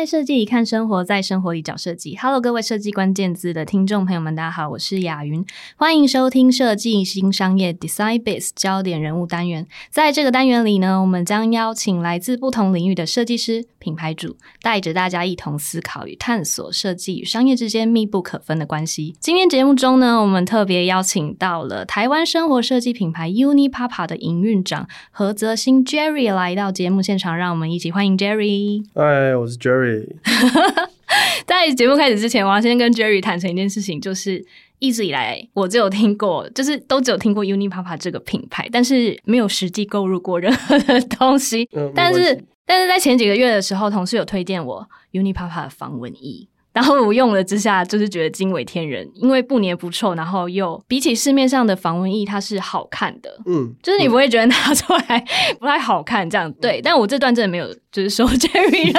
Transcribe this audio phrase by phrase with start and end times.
[0.00, 2.16] 在设计里看生活，在生活里找设计。
[2.16, 5.44] Hello，各位设计关键字的听众朋友们，大家好，我是雅云，
[5.76, 9.66] 欢迎收听设计新商业 Design Base 焦点人物单元。
[9.90, 19.16] 在这个单元里呢，我们将邀请来自不同领域的设计师、品牌主，带着大家一同思考与探索设计与商业之间密不可分的关系。
[19.18, 28.84] 今天节目中呢，我们特别邀请到了台湾生活设计品牌 Unipapa 的营运长何泽新 Jerry 来到节目现场，让我们一起欢迎 Jerry。
[28.94, 30.06] 嗨，我是 Jerry。
[31.46, 34.44] 在节目开始之前，我要先跟 Jerry 坦诚一件事情，就是
[34.78, 41.68] 一直以来我只有听过，就是都只有听过 Unipapa 这个品牌，但是没有实际购入过任何的东西。
[41.72, 46.46] 嗯、但是，但是在前几个月的时候，同事有推荐我 Unipapa 的防蚊液。
[46.72, 53.40] 然后我用了之下，就是觉得惊为天人，因为不粘不臭，然后又比起市面上的防蚊液，它是好看的。
[53.44, 55.24] 嗯，就是你不会觉得拿出来
[55.58, 56.48] 不太好看这样。
[56.48, 58.92] 嗯、对，但我这段真的没有，就是收 Jerry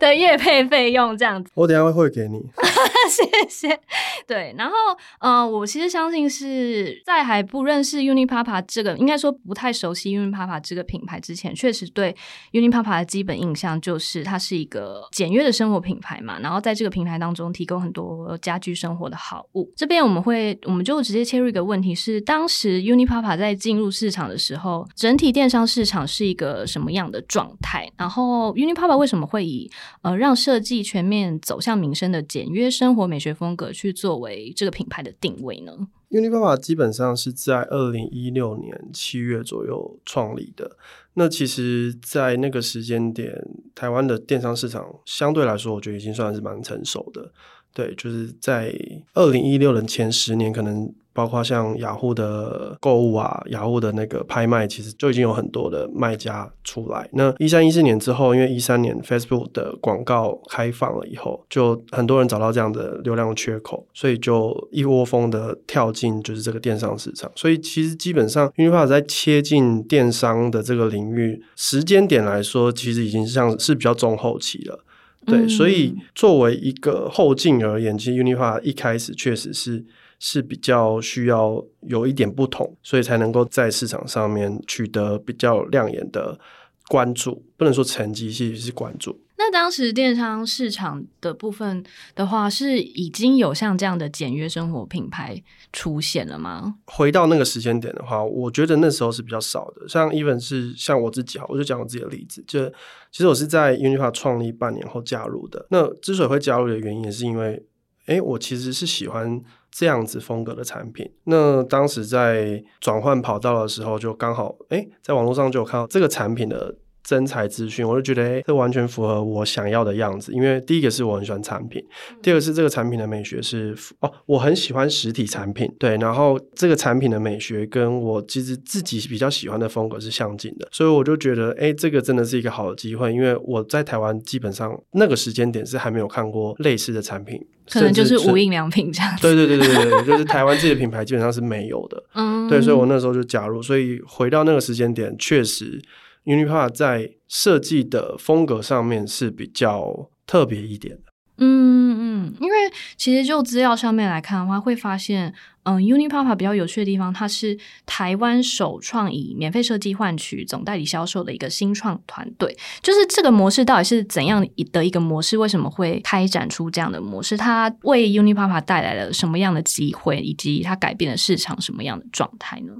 [0.00, 1.50] 的业配费用这样子。
[1.54, 2.42] 我等下会汇给你，
[3.08, 3.80] 谢谢。
[4.26, 4.74] 对，然后
[5.20, 12.16] 嗯、呃，我其实相信是在还不认识 Unipapa 这个，应该说不太熟悉 Unipapa 这个品牌之前，确实对
[12.52, 16.40] Unipapa 的基本印象就是它是一个简约的生活品牌嘛。
[16.40, 17.12] 然后在这个品牌。
[17.12, 19.70] 台当中提供很多家居生活的好物。
[19.76, 27.86] 这边我们会，我们就直接切入一个问题是：当时 Unipapa 在进入市场的时候，整体电商市场是一个什么样的状态？
[27.98, 29.70] 然后哦 Unipapa 为什么会以
[30.02, 35.72] 呃让设计全面走向民生的简约生活美学风格去作为这个品牌的定位呢
[36.10, 40.76] ？Unipapa 基本上是在二零一六年七月左右创立的。
[41.14, 47.30] 那其实，在那个时间点，台湾的电商市场相对来说，我觉得已经算是蛮成熟的。
[47.74, 48.74] 对，就是在
[49.14, 50.92] 二零一六年前十年，可能。
[51.12, 57.08] 包括像雅虎的购物啊，雅虎的那个拍卖，其实就已经有很多的卖家出来。
[57.12, 67.30] 那一三一四年之后，因为一三年 Facebook 的广告开放了以后，就很多人找到这样的流量缺口，所以就一窝蜂的跳进就是这个电商市场。
[67.34, 74.84] 所以其实基本上，Unipapa 在切进电商的这个领域，时间点来说，其实已经像是比较中后期了。
[75.26, 79.84] 对，嗯、所以作为一个后进而言，其实 Unipapa 一开始确实是。
[80.24, 86.38] 是比较需要有一点不同，所以才能够在市场上面取得比较亮眼的
[86.86, 87.44] 关注。
[87.56, 89.20] 不能说成绩，其实是关注。
[89.36, 91.82] 那当时电商市场的部分
[92.14, 96.76] 的话，是已经有像这样的简约生活品牌出现了吗？
[96.84, 99.88] 回到那个时间点的话，我觉得那时候是比较少的。
[99.88, 102.64] 像 even 是像我自己哈，我就讲我自己的例子，就
[103.10, 105.66] 其实我是在 Unipapa 创立半年后加入的。
[105.70, 107.60] 那之所以会加入的原因，也是因为，
[108.06, 109.42] 哎，我其实是喜欢。
[109.72, 116.76] 这样子风格的产品，那当时在转换跑道的时候，就刚好诶，在网络上就有看到这个产品的。
[117.12, 120.32] 征才资讯，我就觉得诶，这完全符合我想要的样子。
[120.32, 121.84] 因为第一个是我很喜欢产品，
[122.22, 125.98] 第二个是这个产品的美学是哦，我很喜欢实体产品，对。
[125.98, 133.12] 然后这个产品的美学跟我其实自己比较喜欢的风格是相近的，所以我就觉得诶，这个真的是一个好的机会。
[133.12, 137.38] 因为我在台湾基本上那个时间点是还没有看过类似的产品，
[137.70, 142.02] 可能就是无印良品这样对对对对对，就是台湾自己的品牌基本上是没有的。
[142.14, 143.60] 嗯，对，所以我那时候就加入。
[143.60, 145.82] 所以回到那个时间点，确实。
[146.24, 151.12] Unipapa 在设计的风格上面是比较特别一点的。
[151.38, 152.56] 嗯嗯，因为
[152.96, 155.34] 其实就资料上面来看的话，会发现，
[155.64, 162.56] 嗯，Unipapa 比较有趣的地方，它是台湾首创以免费设计换取总代理销售的一个新创团队。
[162.80, 165.36] 就是这个模式到底是怎样的一个模式？
[165.36, 167.36] 为什么会开展出这样的模式？
[167.36, 172.72] 它为 Unipapa 带来了什么样的机会，以及它改变了市场什么样的状态呢？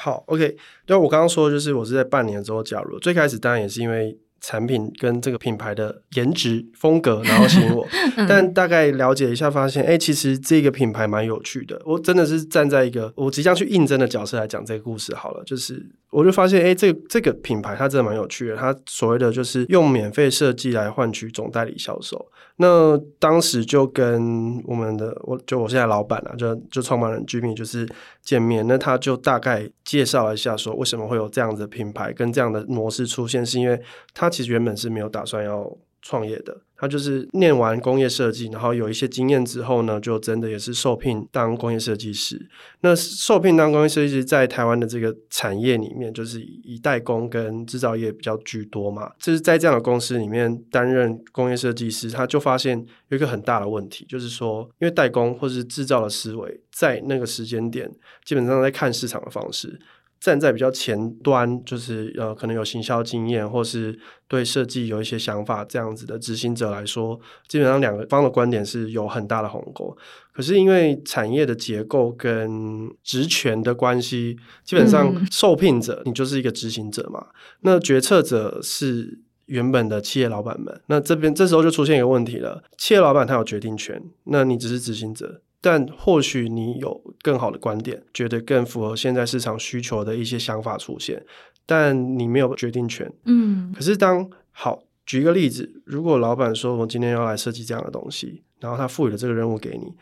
[0.00, 7.86] 好，OK，对，我刚刚说的就是我是在半年之后加入，最开始当然也是因为产品跟这个品牌的颜值风格，然后吸引我。
[8.28, 11.80] 但大概了解一下，发现，哎，其实这个品牌蛮有趣的。
[11.84, 18.56] 我真的是站在一个我即将去应征的角色来讲这个故事好了，就是我就发现，哎，这个这个品牌它真的蛮有趣的。
[18.56, 22.30] 它所谓的就是用免费设计来换取总代理销售。
[22.60, 27.88] 那当时就跟我们的，我就我现在老板啊，就就创办人 Jimmy 就是
[28.20, 33.80] 见面，那他就大概介绍了一下，说为什么会有这样的品牌跟这样的模式出现，是因为
[34.12, 35.76] 他他其实原本是没有打算要。
[36.00, 42.48] 创业的，他就是念完工业设计，然后有一些经验之后呢，就真的也是受聘当工业设计师。
[42.82, 49.10] 那受聘当工业设计师，在台湾的这个产业里面，就是以代工跟制造业比较居多嘛。
[49.18, 52.78] 就是在这样的公司里面担任工业设计师，他就发现
[53.08, 57.90] 有一个很大的问题，就是说，因为代工或是制造的思维，在那个时间点，
[58.24, 59.78] 基本上在看市场的方式。
[60.20, 69.96] 站在比较前端，就是呃，可能有行销经验，或是对设计有一些想法这样子的执行者来说，基本上两个方的观点是有很大的鸿沟。
[70.32, 80.80] 可是因为产业的结构跟职权的关系，基本上受聘者你就是一个执行者嘛，嗯、那决策者是原本的企业老板们。
[80.86, 85.42] 那这边这时候就出现一个问题了：企业老板他有决定权，那你只是执行者。
[85.60, 91.24] 但或许你有更好的观点，觉得更符合现在市场需求的一些想法出现，
[91.66, 93.12] 但你没有决定权。
[93.24, 99.94] 嗯，可是当好举一个例子，如果老板说我今天要来设计这样的东西，然后他赋予了这个任务给你，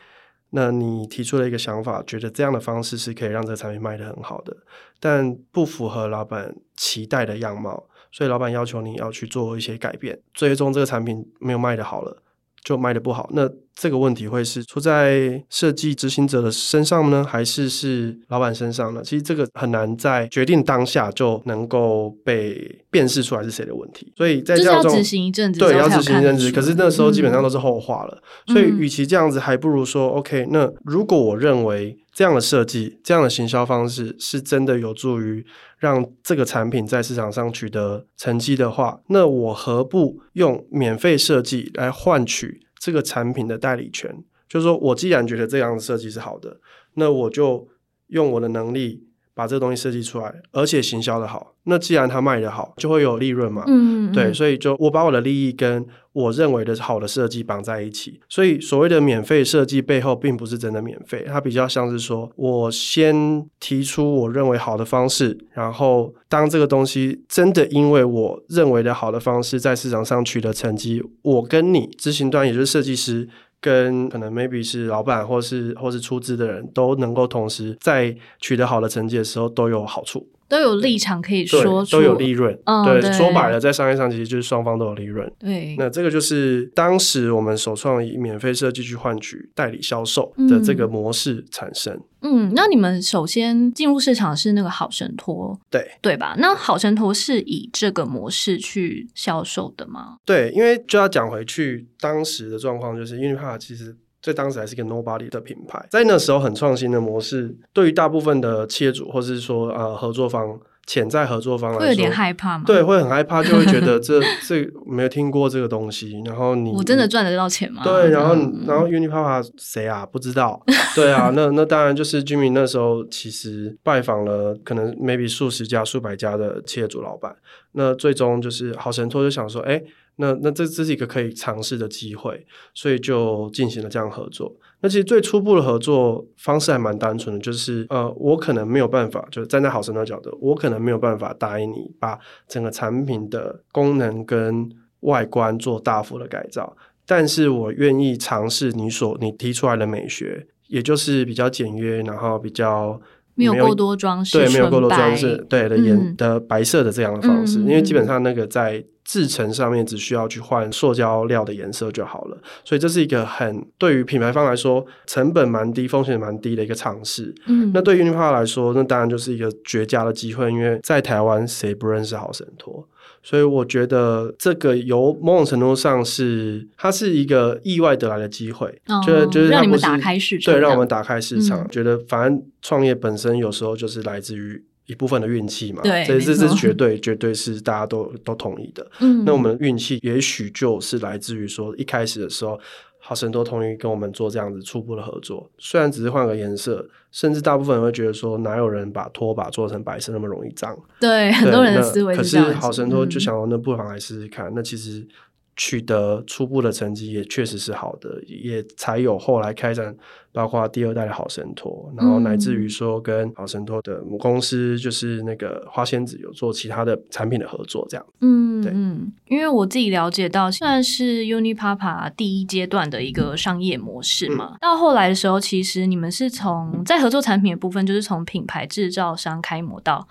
[0.50, 4.56] 那你提出了一个想法，觉得这样的方式是可以让这个产品卖得很好的，
[5.00, 12.22] 但不符合老板期待的样貌，所以老板要求你要去做一些改变，最终这个产品没有卖得好了。
[12.64, 13.48] 就卖得不好，那
[13.78, 19.02] 这个问题会是出在设计执行者的身上呢，还是是老板身上呢？
[19.04, 24.10] 其实这个很难在决定当下就能够被辨识出来是谁的问题。
[24.16, 26.50] 所以在这样中，执行一阵子，对，要执行一阵子。
[26.50, 28.22] 可是那时候基本上都是后话了。
[28.48, 30.46] 嗯、所以，与其这样子，还不如说、嗯、OK。
[30.50, 35.44] 那如果我认为这样的设计、这样的行销方式是真的有助于。
[35.78, 44.22] 让这个产品在市场上取得成绩的话，那我何不用免费设计来换取这个产品的代理权？
[44.48, 46.60] 就是说我既然觉得这样的设计是好的，
[46.94, 47.68] 那我就
[48.06, 49.05] 用我的能力
[49.36, 51.52] 把这个东西设计出来，而且行销的好。
[51.64, 53.64] 那既然它卖的好，就会有利润嘛。
[53.66, 58.18] 嗯，嗯，对，所以就我把我的利益跟我认为的好的设计绑在一起。
[58.30, 73.28] 所以所谓的免费设计背后，并不是真的免费，它比较像是说我先提出我认为好的方式，然后当这个东西真的因为我认为的好的方式在市场上取得成绩，我跟你执行端，也就是设计师。
[73.60, 82.56] 跟可能 maybe 是老板或是或是出资的人都能够同时在取得好的成绩的时候都有好处，都有立场可以说出，都有利润。
[82.66, 85.30] 哦、对，对，说白了，在商业上其实就是双方都有利润。
[85.38, 91.92] 对，那这个就是当时我们首创以免费设计去换取代理销售的这个模式产生。
[91.94, 96.34] 嗯嗯，那你们首先进入市场是那个好神托，对对吧？
[96.38, 100.16] 那好神托是以这个模式去销售的吗？
[100.24, 103.94] 对，因为就要讲回去，当时的状况就是 Unipa 其实
[104.26, 110.58] 在当时还是一个 Nobody 的品牌，在那时候很创新的模式，对于大部分的企业主或是说呃合作方。
[110.88, 112.62] 潜在合作方来说，会有点害怕吗？
[112.64, 116.22] 对，会很害怕，就会觉得这这没有听过这个东西。
[116.24, 117.82] 然后你我真的赚得到钱吗？
[117.82, 120.06] 对，然后、嗯、然后 Unipapa 谁啊？
[120.06, 120.62] 不知道。
[120.94, 127.34] 对啊，那那当然就是 Jimmy 那时候其实拜访了可能 maybe 数十家、数百家的企业主老板。
[127.72, 129.82] 那最终就是好神托就想说，哎，
[130.18, 134.54] 那那这这是一个可以尝试的机会，所以就进行了这样合作。
[134.80, 142.18] 那其实最初步的合作方式还蛮单纯的，就是呃，我可能没有办法，就是站在好神的角度，我可能没有办法答应你把
[142.48, 144.68] 整个产品的功能跟
[145.00, 146.74] 外观做大幅的改造，
[147.06, 152.98] 但是我愿意尝试你所你提出来的美学，也就是比较简约，然后比较
[153.34, 158.82] 没有过多装饰，对，没有过多装饰，对的颜、嗯、的白色的这样的方式，嗯、因为基本上那个在。
[159.06, 167.32] 制成上面只需要去换塑胶料的颜色就好了，所以这是一个很对于品牌方来说成本蛮低、风险蛮低的一个尝试。
[167.46, 172.86] 嗯，那对于 Unipa 来说，那当然就是一个绝佳的机会，因为在台湾谁不认识好神托？
[173.22, 181.62] 所以我觉得这个由某种程度上是它是一个意外得来的机会，哦、就就是让你们打开市场，对，让我们打开市场。
[181.62, 184.64] 嗯、觉得反正创业本身有时候就是来自于。
[184.86, 188.88] 一部分的运气嘛，对，这这是绝对绝对是大家都都同意的。
[189.00, 192.58] 嗯，那我们运气也许就是来自于说，一开始的时候，
[192.98, 200.76] 好神都同意跟我们做这样子初步的合作，虽然只是换个颜色，甚至大部分人会觉得说，哪有人把拖把做成白色那么容易脏？
[201.00, 202.18] 对，对很多人的思维是。
[202.20, 204.46] 可是好神托就想说，那不妨来试试看。
[204.46, 205.06] 嗯、那其实。
[205.56, 209.96] 取得初步的成绩也确实是好的，也才有后来开展
[210.30, 218.06] 包括第二代的好神托，然后乃至于说跟好神托的母公司就是那个花仙子有做其他的产品的合作，这样。
[218.20, 230.06] 嗯，对，嗯，因为我自己了解到，算是 Unipapa 第一阶段的一个商业模式嘛，嗯、到后来的时候，其实你们是从在合作产品的部分，就是从品牌制造商开模到。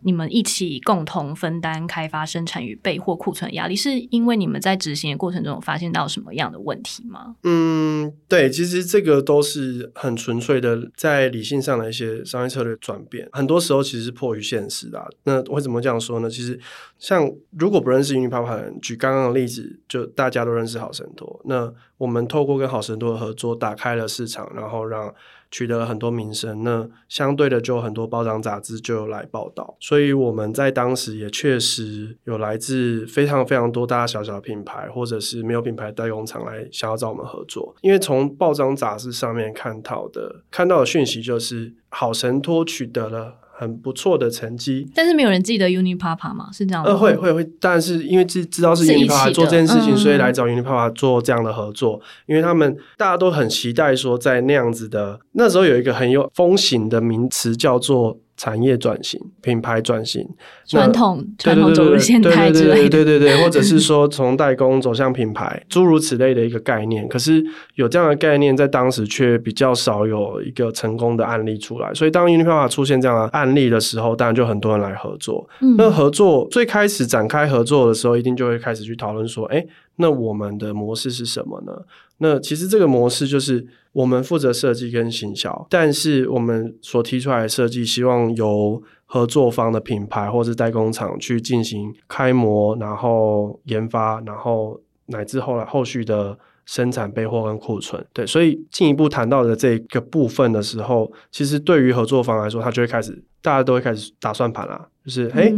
[0.00, 7.34] 你们一起共同分担开发、生产与备货库存压力，是因为你们在执行的过程中有发现到什么样的问题吗？
[7.42, 15.06] 嗯，对，其实这个都是很纯粹的在理性上的一些商业策略转变，很多时候其实是迫于现实的啊。
[15.24, 16.30] 那为什么这样说呢？
[16.30, 16.58] 其实
[16.98, 25.12] 像如果不认识 Unipapa 的人，举刚刚的例子，就大家都认识好神托，那我们透过跟好食多的合作，打开了市场，然后让
[25.50, 26.62] 取得了很多名声。
[26.62, 29.76] 那相对的，就有很多报章杂志就有来报道。
[29.80, 37.74] 所以我们在当时也确实有来自非常非常多大大小小的品牌，或者是没有品牌代工厂来想要找我们合作。
[37.80, 43.38] 因为从报章杂志上面看到的看到的讯息就是，好神托取得了。
[43.58, 46.50] 很不错的成绩，但是没有人记得 Unipapa 吗？
[46.52, 46.90] 是这样吗？
[46.90, 58.18] 呃，会会会，但是因为知知道是 Unipapa 做这件事情，嗯、所以来找 Unipapa 做这样的合作，因为他们大家都很期待说，在那样子的那时候有一个很有风行的名词叫做。
[58.36, 60.28] 产业转型、品牌转型、
[60.66, 67.08] 传统传统走入现代之类的，对对对，对对对，或者是说从代工走向品牌，诸如此类的一个概念。
[67.08, 67.44] 可是
[67.76, 71.92] 有这样的概念，在当时却比较少有一个成功的案例出来。
[71.94, 75.48] 所以当 Unipapa 出现这样的案例的时候，当然就很多人来合作。
[75.60, 79.64] 嗯、那合作最开始展开合作的时候，一定就会开始去讨论说，哎，
[79.96, 81.72] 那我们的模式是什么呢？
[82.18, 83.66] 那其实这个模式就是
[83.96, 98.04] 我们负责设计跟行销，但是我们所提出来的设计，希望由合作方的品牌或是代工厂去进行开模，然后研发，然后乃至后来后续的生产备货跟库存。
[98.12, 105.50] 对，所以进一步谈到的这个部分的时候，其实对于合作方来说，他就会开始，大家都会开始打算盘啦，就是哎。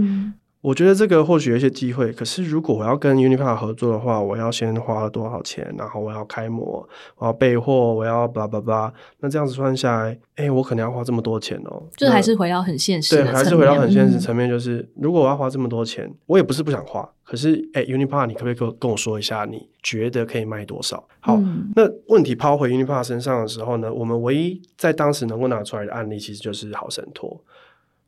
[0.61, 5.73] 我觉得这个或许有一些机会，可是如果我要跟 Unipart 合作的话，我要先花了多少钱？
[5.79, 6.87] 然后我要开模，
[7.17, 8.93] 我要备货，我要叭叭叭。
[9.21, 11.85] 那这样子算下来，哎，我可能要花这么多钱哦。
[11.97, 13.15] 就还是回到很现实。
[13.15, 21.07] 对，还是回到很现实层面，就是、嗯、如果我要花这么多钱，我也不是不想花，可是哎，Unipart，你可不可以跟跟我说一下，你觉得可以卖多少？
[21.21, 27.45] 好，嗯、那问题抛回 Unipapa 身上的时候呢，我们唯一在当时能够拿出来的案例，其实就是好神托。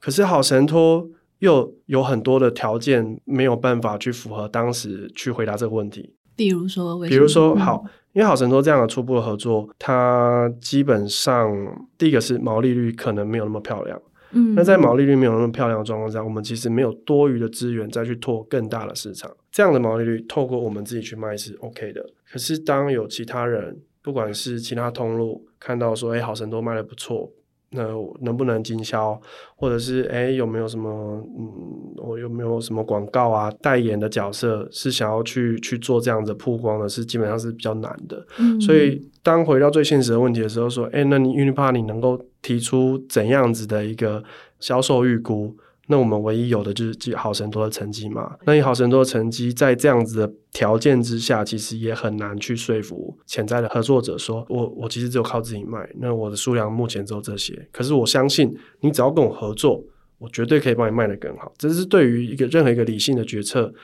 [0.00, 1.09] 可是好神托。
[1.40, 11.50] 又有很多的条件没有办法去符合当时去回答这个问题，比如说，比如说好，因为好神多这样的初步的合作，它基本上
[11.99, 14.00] 第一个是毛利率可能没有那么漂亮，
[14.32, 22.04] 嗯，那在毛利率没有那么漂亮的状况下，我们其实没有多余的资源再去拓更大的市场，这样的毛利率透过我们自己去卖是 OK 的。
[22.30, 27.32] 可是当有其他人，不管是其他通路看到说，哎，好神多卖的不错。
[27.72, 27.84] 那
[28.20, 29.20] 能不能经销，
[29.56, 38.26] 或者是诶有没有什么嗯，我有没有什么广告啊代言的角色是想要去去做这样子曝光的，是基本上是比较难的。
[38.38, 44.22] 嗯，所以当回到最现实的问题的时候，说，诶那你 Unipapa 你能够提出怎样子的一个
[44.58, 45.56] 销售预估？
[45.90, 48.37] 那我们唯一有的就是好神多的成绩嘛。
[48.44, 57.68] 那你好神多的成绩，在这样子的条件之下，其实也很难去说服潜在的合作者说，我我其实只有靠自己卖，那我的数量目前只有这些。
[57.73, 59.82] 可是我相信，你只要跟我合作，
[60.18, 61.52] 我绝对可以帮你卖得更好。
[61.59, 63.75] 这是对于一个任何一个理性的决策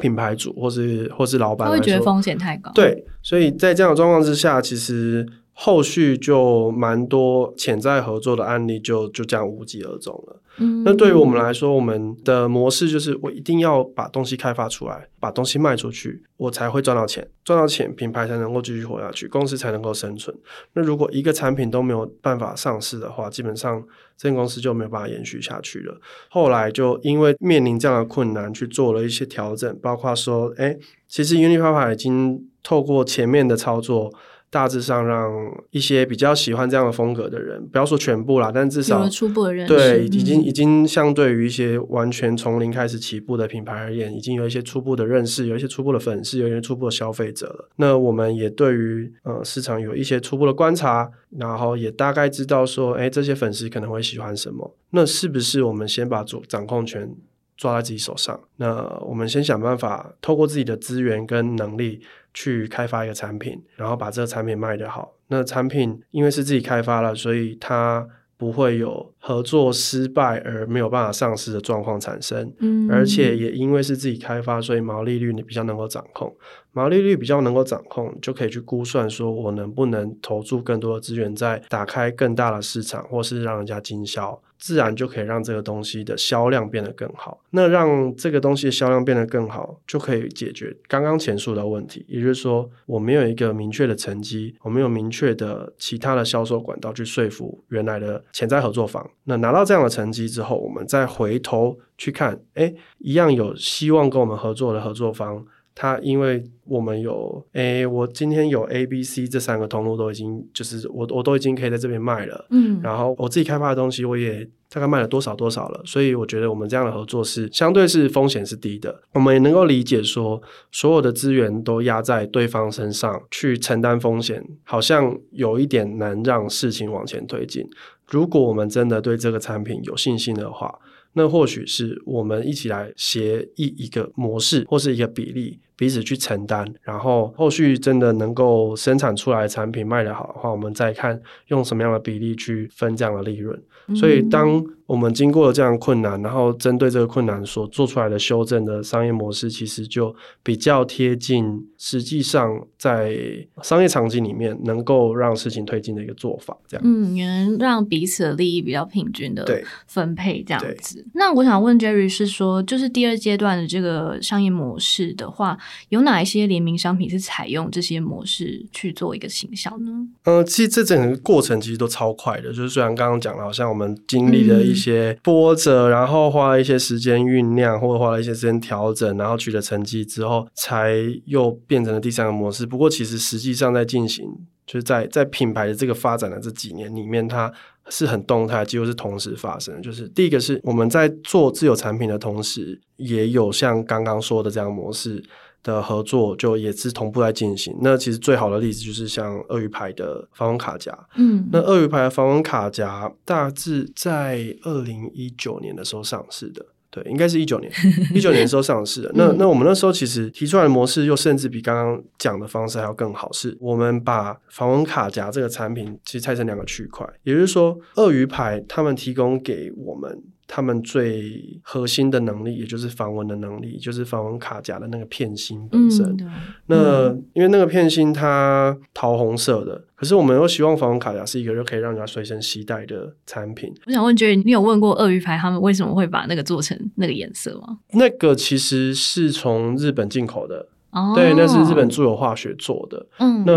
[0.00, 2.70] 品牌主或是或是老板他，会觉得风险太高。
[2.72, 5.26] 对，所以在这样的状况之下，其实。
[5.58, 10.36] 后续就蛮多潜在合作的案例就，就就这样无疾而终了。
[10.84, 20.34] 那对于我们来说，我们的模式就是，我一定要把东西开发出来，把东西卖出去，我才会赚到钱，赚到钱，品牌才能够继续活下去，公司才能够生存。
[20.72, 23.84] 那如果一个产品都没有办法上市的话，基本上
[24.16, 26.00] 这公司就没有办法延续下去了。
[26.30, 34.12] 后来就因为面临这样的困难，去做了一些调整，包括说，哎，其实 Unipapa 已经透过前面的操作。
[34.56, 35.30] 大致上，让
[35.70, 47.68] 一些比较喜欢这样的风格的人，不要说全部啦，但至少初步的认识，对，已经已经相对于一些完全从零开始起步的品牌而言，已经有一些初步的认识，有一些初步的粉丝，有一些初步的消费者了。
[47.76, 54.74] 那我们也对于呃市场有一些初步的观察，然后也大概知道说，哎，这些粉丝可能会喜欢什么。
[54.92, 57.14] 那是不是我们先把主掌控权
[57.58, 58.40] 抓在自己手上？
[58.56, 62.00] 那我们先想办法透过自己的资源跟能力。
[62.36, 65.14] 去开发一个产品，然后把这个产品卖得好。
[65.28, 72.52] 那产品因为是自己开发了，所以它不会有合作失败而没有办法上市的状况产生。
[72.58, 76.36] 嗯，而且也因为是自己开发，所以毛利率你比较能够掌控。
[76.72, 84.38] 毛利率比较能够掌控，就可以去估算说我能不能投注更多的资源在打开更大的市场，或是让人家经销。
[84.58, 87.40] 自然就可以让这个东西的销量变得更好。
[87.50, 92.04] 那让这个东西的销量变得更好，就可以解决刚刚前述的问题。
[92.08, 99.08] 也就是说，我没有一个明确的成绩，我没有明确的其他的销售管道去说服原来的潜在合作方。
[99.24, 105.44] 那拿到这样的成绩之后，我们再回头去看，哎，一样有希望跟我们合作的合作方。
[105.78, 120.40] 它因为我们有，诶，我今天有 A、B、C 这三个通路都已经，就是我我都已经可以在这边卖了，嗯，然后我自己开发的东西我也大概卖了多少多少了，所以我觉得我们这样的合作是相对是风险是低的，我们也能够理解说
[120.72, 127.68] 所有的资源都压在对方身上去承担风险，好像有一点难让事情往前推进。
[128.08, 130.78] 如果我们真的对这个产品有信心的话，
[131.12, 143.60] 那或许是我们一起来协议一个模式或是一个比例，彼此去承担，然后后续真的能够生产出来的产品卖得好的话，我们再看用什么样的比例去分这样的利润。
[143.94, 153.16] 所以当我们经过了这样的困难，然后针对这个困难所做出来的修正的商业模式，其实就比较贴近实际上在
[153.62, 156.56] 商业场景里面能够让事情推进的一个做法。
[156.66, 159.46] 这样，嗯，也能让彼此的利益比较平均的
[159.86, 161.06] 分配这样子。
[161.14, 165.56] 那我想问 Jerry 是说，就是第二阶段的这个商业模式的话，
[165.88, 169.90] 有哪一些联名商品是采用这些模式去做一个行销呢？
[170.24, 180.96] 嗯、呃，其实这整个过程其实都超快的，就是虽然刚刚讲了，好像我们经历了一些波折，嗯、然后花了一些时间酝酿，或者花了一些时间调整，然后取得成绩之后，才
[181.26, 182.66] 又变成了第三个模式。
[182.66, 184.26] 不过，其实实际上在进行，
[184.66, 187.52] 就是在在品牌的这个发展的这几年里面，它
[187.88, 189.80] 是很动态，几乎是同时发生。
[189.80, 195.22] 就是第一个是我们在做自有产品的同时，也有像刚刚说的这样模式。
[195.66, 197.76] 的合作就也是同步在进行。
[197.82, 200.96] 那其实最好的例子就是像鳄鱼牌的防蚊卡夹。
[201.16, 207.70] 嗯，那鳄鱼牌的防蚊卡夹大致在二零一九年的时候上市的，对，应该是一九年，
[208.14, 209.10] 一九年的时候上市的。
[209.14, 220.22] 那那我们那时候其实提出来的模式又甚至比刚刚讲的方式还要更好，是我们把防蚊卡夹这个产品其实拆成两个区块，也就是说，鳄鱼牌他们提供给我们。
[220.48, 226.06] 他们最核心的能力，也就是防蚊的能力，就是防蚊卡夹的那个片芯本身。
[226.20, 226.30] 嗯、
[226.66, 233.74] 那因为那个片芯它桃红色的，可是我们又希望防蚊卡夹是一个就可以让人家随身携带的产品。
[233.86, 237.78] 我想问 Jerry，你有问过鳄鱼牌他们为什么会把那个做成那个颜色吗？
[237.92, 243.04] 那个其实是从日本进口的，哦，对，那是日本住友化学做的。
[243.18, 243.52] 嗯，那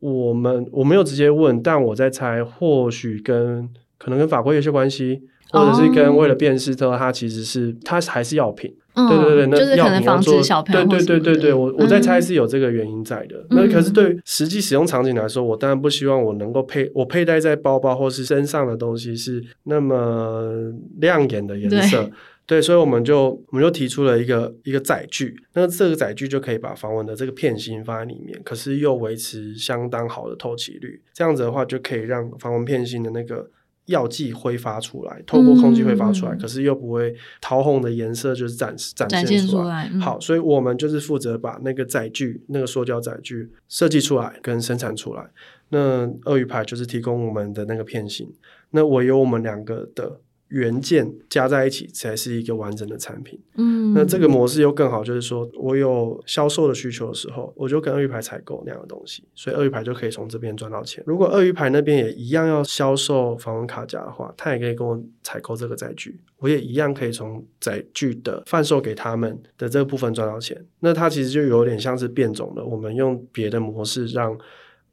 [0.00, 5.24] 我们我没有直接问，但我在猜，或许跟可能跟法规有些关系。
[5.54, 13.36] 或者是跟为了辨识它，它其实是它还是药品，嗯、对对对，那就是可能防止小朋友对对对对对，我我在猜是有这个原因在的。
[13.50, 22.12] 嗯、那可是对实际使用场景来说，我当然不希望我能够佩我佩戴在包包或是身上的东西是那么亮眼的颜色，对，
[22.58, 33.48] 对，所以我们就我们就提出了一个一个载具，那这个载具就可以把防蚊的这个片芯放在里面，可是又维持相当好的透气率，这样子的话就可以让防蚊片芯的那个。
[33.86, 39.22] 药剂挥发出来，透过空气挥发出来，嗯、可是又不会桃红的颜色就是展展现出来。
[39.22, 45.30] 展现出来嗯、好，所以我们就是负责把那个载具，那个塑胶载具设计出来跟生产出来。
[45.68, 48.32] 那鳄鱼牌就是提供我们的那个片型，
[48.70, 50.20] 那我有我们两个的。
[50.48, 53.38] 元件加在一起才是一个完整的产品。
[53.56, 61.02] 嗯，那这个模式又更好，就是说我有销售的需求的时候，我就跟鳄鱼牌采购那样的东西，所以鳄鱼牌就可以从这边赚到钱。
[61.06, 70.64] 如果鳄鱼牌那边也一样要销售防蚊卡夹的话，他也可以跟我采购这个载具，我也一样可以从载具的贩售给他们的这个部分赚到钱。
[70.80, 74.36] 那它其实就有点像是变种的，我们用别的模式让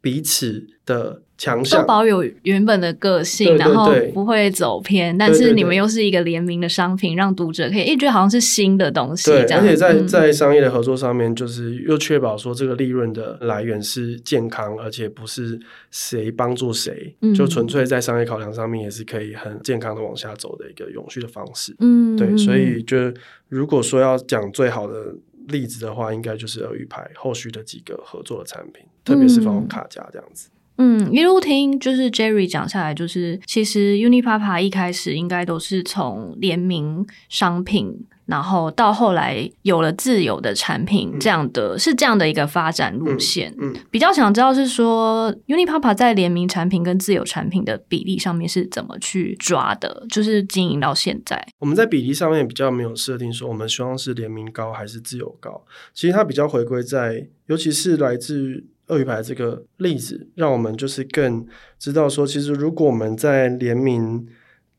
[0.01, 1.21] 彼此的。
[1.37, 9.31] 强项都保有原本的个性，对对对，然后不会走偏，但是你们又是一个联名的商品，让读者可以一觉得好像是新的东西。
[9.31, 15.59] 对，而且在、嗯、在商业的合作上面，就是又确保说这个利润的来源是健康，而且不是
[15.89, 21.75] 谁帮助谁，嗯、就纯粹在商业考量上面也是可以很健康的往下走的一个永续的方式。
[21.79, 23.11] 嗯，对，所以就
[23.49, 25.15] 如果说要讲最好的
[25.47, 30.49] 例子的话，应该就是鳄鱼牌后续的几个合作的产品，特别是防蚊卡夹这样子。
[30.77, 43.53] 嗯，一路听就是 Jerry 讲下来，就是其实 Unipapa 一开始应该都是从联名商品，然后到后来有了自有的产品，这样的、嗯、是这样的一个发展路线。
[43.59, 51.45] 嗯，嗯比较想知道是说 Unipapa 在联名产品跟自有产品的比例上面是怎么去抓的，就是经营到现在。
[51.59, 55.63] 我们在比例上面比较没有设定说我们希望是联名高还是自有高，
[55.93, 58.63] 其实它比较回归在，尤其是来自。
[58.87, 61.45] 鳄鱼牌这个例子，让我们就是更
[61.79, 64.27] 知道说，其实如果我们在联名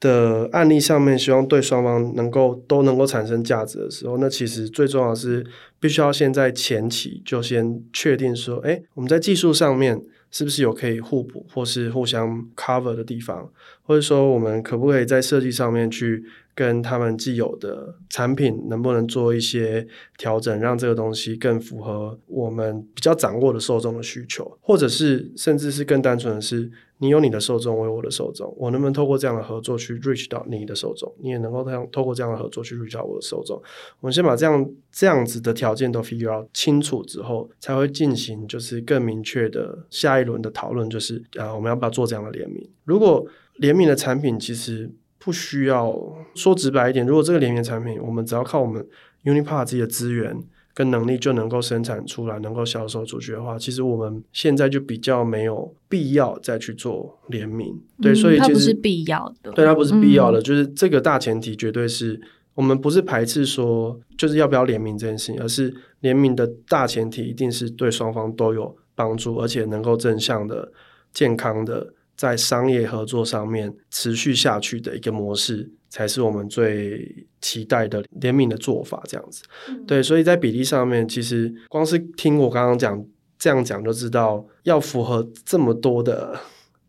[0.02, 5.46] 的案例上面，希望对双方能够都能够产生价值的时候，那其实最重要是，
[5.78, 13.48] 必须要先在前期就先确定说，哎，我们在技术上面是不是有可以互补或是互相 cover 的地方，
[13.84, 19.86] 或者说我们可不可以在设计上面去跟他们既有的产品能不能做一些
[20.18, 33.56] 调整，让这个东西更符合我们比较掌握的受众的需求，或者是甚至是更单纯的是，你有你的受众，我有我的受众，我能不能透过这样的合作去 reach 到你的受众，你也能够这样透过这样的合作去 reach 到我的受众。
[34.00, 42.68] 我们先把这样这样子的条件都 figure out 清楚之后，才会进行就是更明确的下一轮的讨论，就是啊，我们要不要做这样的联名？
[42.84, 44.90] 如果联名的产品其实。
[45.24, 45.96] 不需要
[46.34, 48.84] 说直白一点，如果这个联名产品，我们只要靠我们
[49.24, 50.36] Unipart 自己的资源
[50.74, 57.80] 跟能力就能够生产出来，能够销售出去的话，其实我们现在就比较没有必要再去做联名。
[58.00, 62.20] 对，嗯、所以其实它不是必要的，对，它不是必要的，嗯、就是这个大前提绝对是
[62.54, 70.72] 我们不是排斥说就是要不要联名这件事情，而是联名的大前提一定是对双方都有帮助，而且能够正向的、
[71.12, 71.94] 健康的。
[72.22, 79.02] 在商业合作上面持续下去的一个模式，才是我们最期待的联名的做法。
[79.08, 83.04] 这样子，嗯、对，所以在比例上面，其实光是听我刚刚讲
[83.36, 86.38] 这样讲，就知道要符合这么多的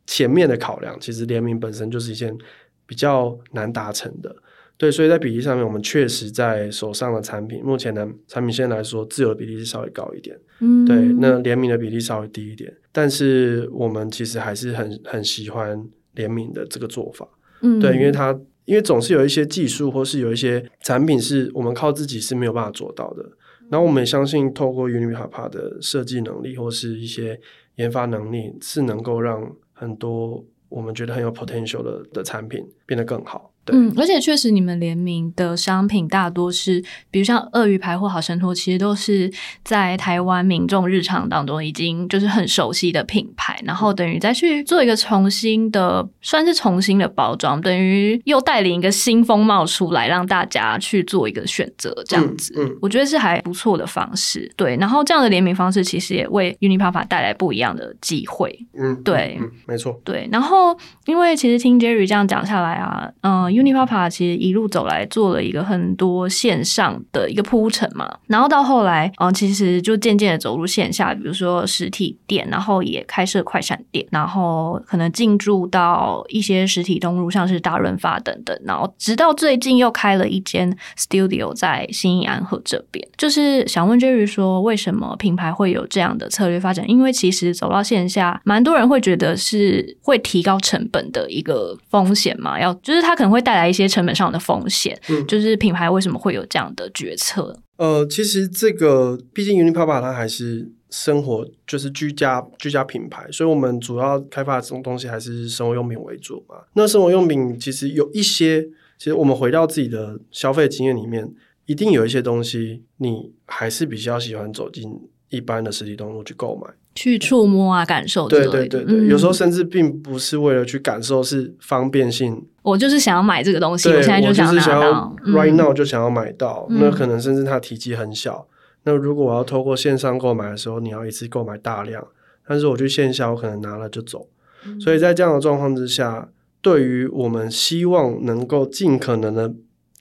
[0.06, 2.38] 前面的考量，其实联名本身就是一件
[2.86, 4.36] 比较难达成的。
[4.78, 17.28] 对，所以在比例上面，我们确实在手上的产品，目前的产品线来说，自有的比例是稍微高一点，嗯，对，那联名的比例稍微低一点，但是我们其实还是很很喜欢联名的这个做法，
[17.62, 18.12] 嗯，对，因为。
[18.12, 23.22] 它因为总是有一些技术或是有一些产品是我们靠自己是没有办法做到的，
[23.70, 27.38] 然后我们也相信透过 Unipapa 的设计能力或是一些
[27.76, 33.53] 研发能力，是能够让很多我们觉得很有 potential 的的产品变得更好。
[33.66, 39.32] 对嗯，而且确实，你们联名的商品大多是，比如像鳄鱼牌或好生托，其实都是
[39.64, 54.52] 在台湾民众日常当中已经就是很熟悉的品牌，然后等于再去做一个重新的，算是重新的包装，等于又带领一个新风貌出来，让大家去做一个选择，这样子，嗯，嗯我觉得是还不错的方式。
[54.58, 58.68] 对，然后这样的联名方式其实也为 Unipapa 带来不一样的机会。
[58.78, 60.28] 嗯，对，嗯，没错，对。
[60.30, 63.53] 然后，因为其实听 Jerry 这样讲下来啊，嗯。
[63.54, 83.08] Unipapa 其实一路走来做了一个很多线上的一个铺陈嘛，然后到后来，嗯，其实就渐渐的走入线下，比如说实体店，然后也开设快闪店，然后可能进驻到一些实体通路，像是大润发等等，然后直到最近又开了一间 Studio 在新义安和这边。
[83.16, 86.90] 就是想问 Jerry 说，为什么品牌会有这样的策略发展？
[86.90, 93.43] 因为其实走到线下，蛮多人会觉得是会提高成本的一个风险嘛，要就是他可能会。
[93.44, 97.56] 带来一些成本上的风险，嗯，就是品牌为什么会有这样的决策？
[97.78, 106.56] 呃，其实这个毕竟 Unipapa 它还是生活，就是居家居家品牌，所以我们主要开发的这种东西还是生活用品为主嘛。
[106.74, 108.64] 那生活用品其实有一些，
[108.98, 111.28] 其实我们回到自己的消费经验里面，
[111.66, 114.90] 一定有一些东西，你还是比较喜欢走进
[115.30, 116.68] 一般的实体通路去购买。
[116.96, 118.28] 去触摸啊，感受。
[118.28, 122.46] 对对对对，嗯、有时候甚至并不是为了去感受，是方便性。
[122.62, 126.68] 我就是想要买这个东西，我现在就想要拿到，right now 就想要买到。
[126.70, 128.48] 嗯、那可能甚至它体积很小。
[128.48, 128.54] 嗯、
[128.84, 132.08] 那如果我要透过线上购买的时候，你要一次购买大量，
[132.48, 134.28] 但是我去线下，我可能拿了就走。
[134.66, 136.30] 嗯、所以在这样的状况之下，
[136.62, 139.54] 对于我们希望能够尽可能的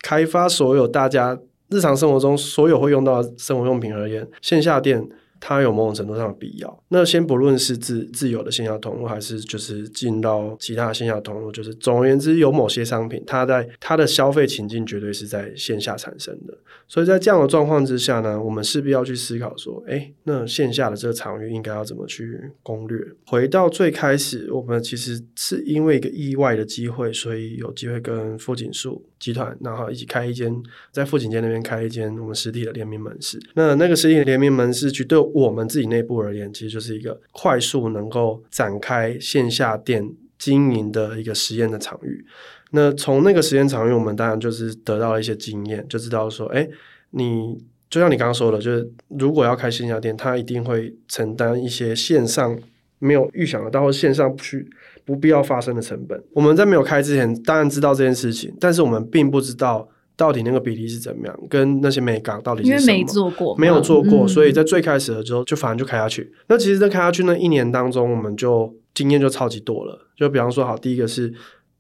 [0.03, 1.39] 开发所有大家
[1.71, 5.09] 日常生活中所有会用到的生活用品而言，线下店。
[5.45, 6.83] 它有某种程度上的必要。
[6.89, 16.57] 那先不论是自自有的线下通路，还是就是进到其他线下通路，就是总而言之，有某些商品，它在它的消费情境绝对是在线下产生的。
[16.93, 22.99] 所以在这样的状况之下呢，我们势必要去思考说，诶，那线下的这个场域应该要怎么去攻略？
[23.27, 30.55] 回到最开始，我们其实是因为一个意外的机会，所以有机会跟富锦树集团，然后一起开一间
[30.91, 33.41] 在富锦街那边开一间我们实体的联名门市。
[33.55, 35.19] 那那个实体的联名门市，绝对。
[35.33, 42.27] 我们自己内部而言，其实就是一个快速能够展开线下店经营的一个实验的场域。
[42.73, 46.69] 那从那个时间长，因为，我们当然就是得到了一些经验，就知道说，哎，
[47.11, 47.57] 你
[47.89, 52.59] 就像你刚刚说的，就是如果要开线下店，它一定会承担一些线上
[52.99, 54.69] 没有预想得到，或线上不去
[55.05, 56.23] 不必要发生的成本。
[56.33, 59.89] 我们在没有开之前，当然知道这件事情，但是我们并不知道。
[60.15, 61.41] 到底那个比例是怎么样？
[61.49, 62.81] 跟那些美港到底是什么？
[62.81, 66.31] 因为没做过，没有做过，嗯、所以在最开始的时候就反正就开下去。
[66.49, 69.99] 那其实，在开下去那一年当中，我们就经验就超级多了。
[70.15, 71.33] 就比方说，好，第一个是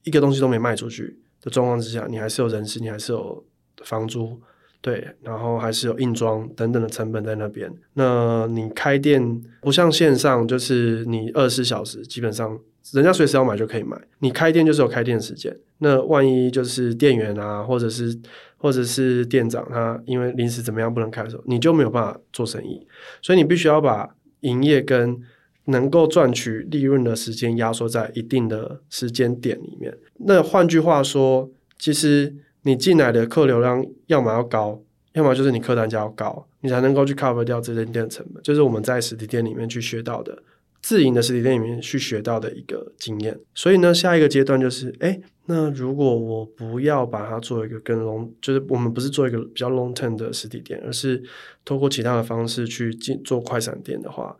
[0.04, 3.44] 一个东西都没卖出去的状况之下，你还是有人事，你还是有
[3.84, 4.40] 房租，
[4.80, 7.72] 对，然后还是有硬装等等的成本在那边。
[7.94, 12.58] 那你开店不像线上，就是你二十四小时基本上
[12.92, 13.96] 人家随时要买就可以买。
[14.18, 18.18] 你开店就是有开店时间，那万一就是店员啊，或者是
[18.56, 22.86] 或者是店长他因为临时怎么样不能开的时候，你就没有办法做生意。
[23.20, 25.20] 所以你必须要把营业跟
[25.66, 29.96] 能够赚取利润的时间压缩在一定的时间点里面。
[30.18, 38.42] 那换句话说，其实你进来的客流量要么要高，要么就是你客单价要高，你才能够去 cover 掉这间店的成本。
[38.42, 40.42] 就是我们在实体店里面去学到的，
[40.80, 43.38] 自营的实体店里面去学到的一个经验。
[43.54, 51.22] 所以呢，下一个阶段就是，哎，那如果我不要把它做一个更 long，就是我们不是做一个比较 long term 的实体店，而是
[51.64, 54.36] 透过其他的方式去进做快闪店的话。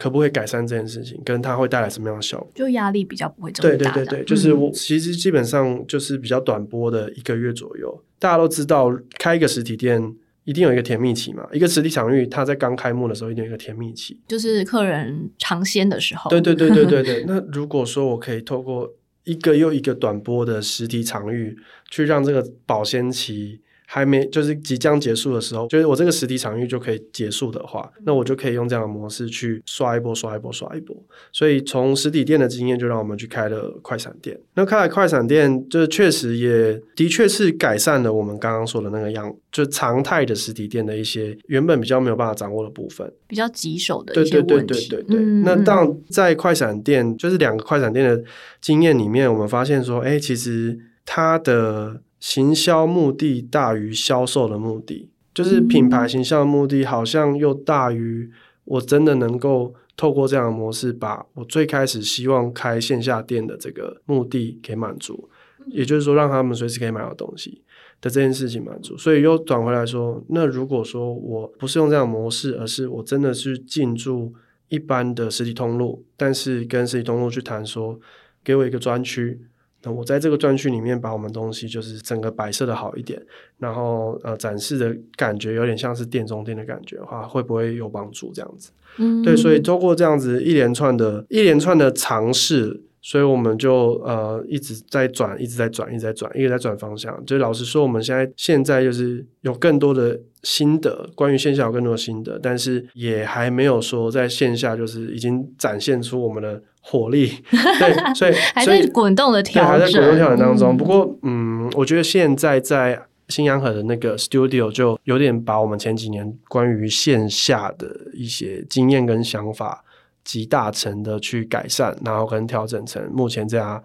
[0.00, 1.20] 可不可以改善这件事情？
[1.22, 2.50] 跟它会带来什么样的效果？
[2.54, 3.92] 就压力比较不会这么大。
[3.92, 8.02] 对对对对，就是我其实基本上就是比较短波的一个月左右。
[8.18, 11.46] 大家都知道，开一个实体店一定有一个甜蜜期嘛。
[11.52, 16.30] 一个实体场域，它在刚开幕的时候一定有一个甜蜜期，就是客人尝鲜的时候。
[16.30, 17.24] 对对对对对对。
[17.28, 18.90] 那如果说我可以透过
[19.24, 21.58] 一个又一个短波的实体场域，
[21.90, 23.60] 去让这个保鲜期。
[23.92, 30.96] 还没就是即将结束的时候，就是我这个实体场域就可以结束的话，那我就可以用这样的模式去刷一波、刷一波、刷一波。
[31.32, 34.38] 所以从实体店的经验，就让我们去开了快闪店。
[34.54, 44.66] 那开了快闪店，就确实也的确是改善了我们刚刚说的那个样，就常态的实体店的一些原本比较没有办法掌握的部分，比较棘手的一些问题。
[44.66, 45.18] 对对对对对对。
[45.18, 48.22] 嗯、那当在快闪店，就是两个快闪店的
[48.60, 52.00] 经验里面，我们发现说，哎，其实它的。
[52.20, 58.30] 行销目的大于销售的目的，就是品牌行销的目的好像又大于
[58.64, 65.30] 我真的能够透过这样的模式，把我最开始希望开线下店的这个目的给满足，
[65.68, 67.62] 也就是说让他们随时可以买到东西
[68.00, 68.96] 的这件事情满足。
[68.98, 74.34] 所以又转回来说，那如果说我不是用这样的模式，而是我真的是进驻
[74.68, 77.98] 一般的实体通路，但是跟实体通路去谈说，
[78.44, 79.40] 给我一个专区。
[79.82, 83.20] 那我在这个专区里面把我们东西就是整个摆设的好一点，
[83.58, 88.30] 然后呃展示的感觉有点像是店中店的感觉的话，会不会有帮助？
[88.34, 97.24] 这样子，嗯，对，所以通过这样子一连串的一连串的尝试，所以我们就呃一直在转，一直在转，一直在转，一直在转方向。
[97.24, 106.62] 就老实说，我们现在现在就是有更多的心得，关于线下有更多的心得，但是也还没有说在线下就是已经展现出我们的。
[106.80, 110.72] 火力对， 所以还在滚动的调整，还在滚动调整当中。
[110.72, 119.84] 嗯、不过，嗯，我觉得现在在新洋河的那个 studio 就有点把我们前几年关于线下的一些经验跟想法
[120.24, 123.82] 集大成的去改善，然后跟调整成目前这家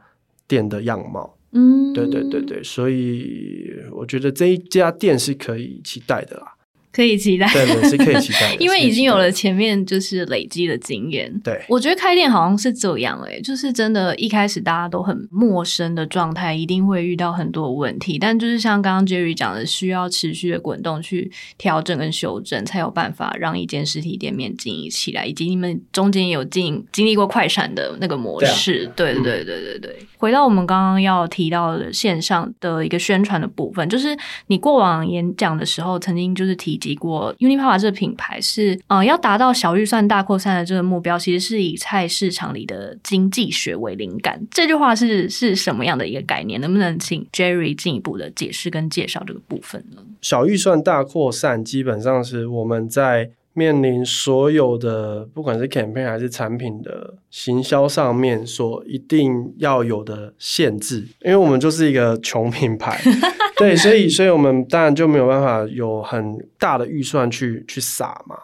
[0.48, 1.38] 店的样貌。
[1.52, 6.55] 嗯，对对对对，所以我觉得这一家店是可以期待的啦。
[6.96, 11.30] 可以期待，对， 是可以期待，因为已经有了前面就是累积的经验。
[11.44, 18.18] 对，我觉得开店好像是这样诶，就是真的，一开始大家都很陌生的状态，一定会遇到很多问题。
[18.18, 25.26] 但就是像刚刚 Jerry 讲的，需要持续的滚动去调整跟修正，才有办法让一间实体店面经营起来。
[25.26, 30.00] 以及你们中间有经经历过快闪的那个模式，对对对对对对。
[30.18, 36.80] 回到我们刚刚要提到的线上的一个宣传的部分，就是你过往演讲的时候，曾经就是提。
[36.86, 44.40] 提过 Unipapa 这个品牌是，嗯、呃，要达到小预算大扩散的这个目标，其实是以菜市场里的经济学为灵感。
[44.52, 46.62] 这句话是是什么样的一个概念？
[46.62, 50.04] 能不能请 Jerry 进一步的解释跟介绍这个部分呢？
[50.22, 63.02] 小预算大扩散，基本上是我们在面临所有的，不管是 campaign 还是产品的行销上面，所一定要有的限制，因为我们就是一个穷品牌。
[63.58, 68.38] 对，所以，所以我们当然就没有办法有很大的预算去去撒嘛。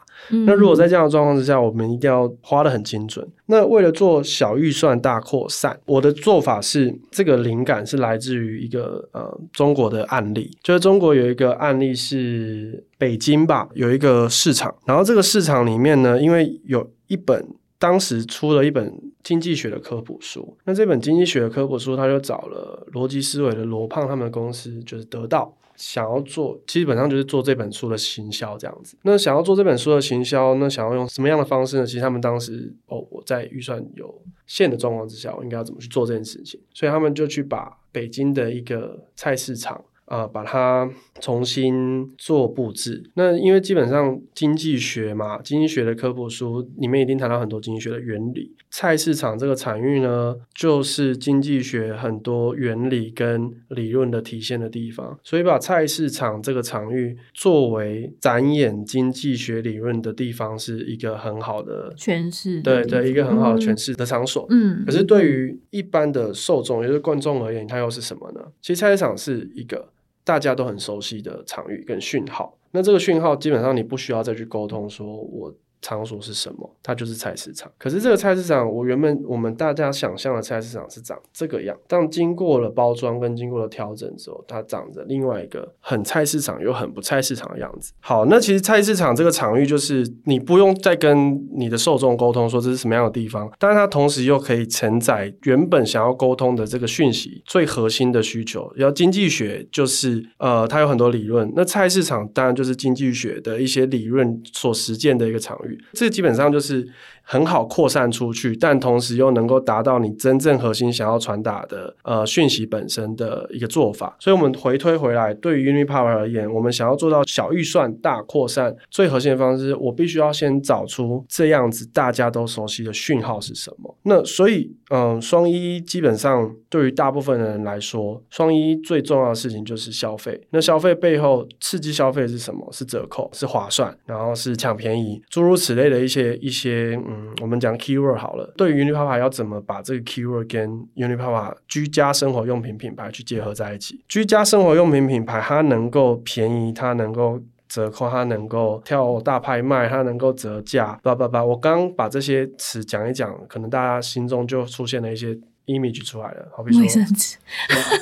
[0.45, 3.27] 那如果在这样的状况之下，我们一定要花得很精准。
[3.47, 17.45] 那为了做小预算大扩散，我的做法是，这个灵感是来自于一个呃中国的案例，就是中国有一个案例是北京吧，有一个市场，然后这个市场里面呢，因为有一本。
[17.81, 18.93] 当时出了一本
[19.23, 28.97] 经济学的科普书，那这本经济学的科普书，他就找了逻辑思维的罗胖他们的公司，就是得到想要做，基本上就是做这本书的行销这样子。
[29.03, 31.85] 那想要做这本书的行销，那想要用什么样的方式呢？
[31.85, 36.59] 其实他们当时哦，我在预算有限的状况之下，我应该要怎么去做这件事情？
[36.73, 39.83] 所以他们就去把北京的一个菜市场。
[40.11, 43.01] 啊、呃，把它重新做布置。
[43.13, 48.53] 那因为基本上经济学嘛，经济学的科普书里面一定谈到很多经济学的原理。
[48.69, 62.61] 菜市场这个产域呢，就是经济学很多原理跟理论的体现的地方，所以把菜市场这个场域作为展演经济学理论的地方，是一个很好的诠释。
[62.61, 64.45] 对对，一个很好的诠释的场所。
[64.49, 68.41] 嗯，可是对于一般的受众，也就是观众而言，它又是什么呢？
[68.61, 69.89] 其实菜市场是一个
[70.31, 72.57] 大家都很熟悉的场域跟讯号。
[72.71, 75.53] 那这个讯号基本上你不需要再去沟通，说我。
[75.81, 76.69] 场所是什么？
[76.83, 77.71] 它就是菜市场。
[77.77, 87.91] 可是这个菜市场，我原本我们大家想象的菜市场是长这个样，但经过了包装跟经过了调整之后，它长着另外一个很菜市场又很不菜市场的样子。
[87.99, 98.71] 好，那其实菜市场这个场域就是你不用再跟你的受众沟通说这是什么样的地方，但是它同时又可以承载原本想要沟通的这个讯息最核心的需求。
[98.75, 105.70] 要经济学就是呃，它有很多理论，那菜市场当然就是经济学的一些理论所实践的一个场域。
[105.93, 106.87] 这基本上就是
[107.23, 114.15] 很好扩散出去，但同时又能够达到你真正核心想要传达的呃讯息本身的一个做法。
[114.19, 123.95] 所以，我们回推回来，对于 Unipower 而言，我们想要做到小预算大扩散，最核心的方式，我必须要先找出这样子大家都熟悉的讯号是什么。
[124.03, 130.41] 那所以，嗯、双一基本上对于大部分的人来说，双一最重要的事情就是消费。
[130.49, 132.67] 那消费背后刺激消费是什么？
[132.71, 135.91] 是折扣，是划算，然后是抢便宜，诸如此类。
[135.91, 144.03] 的一些一些嗯，我们讲 keyword 好了，对于 Unipapa 要怎么把这个 keyword 跟 Unipapa 居家生活用品品牌去结合在一起？
[144.07, 151.43] 居家生活用品品牌它能够便宜，它能够折扣，它能够跳大拍卖，它能够折价，叭叭叭。
[151.43, 155.37] 我刚把这些词讲一讲，可能大家心中就出现了一些。
[155.71, 157.37] Image 出来了，好比说卫生纸，